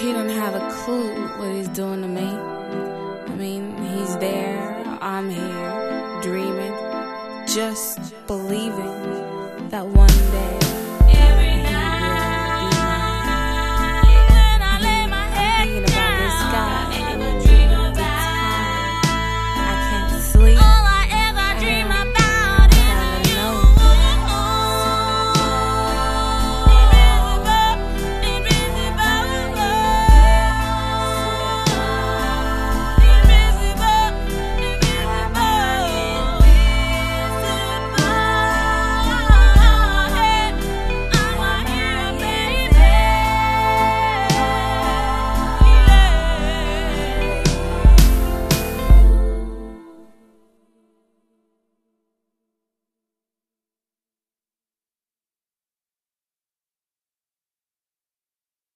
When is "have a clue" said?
0.28-1.14